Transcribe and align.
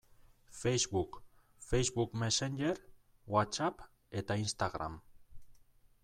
Facebook, 0.59 1.17
Facebook 1.65 2.15
Messenger, 2.21 2.73
Whatsapp 3.33 3.83
eta 4.23 4.39
Instagram. 4.45 4.97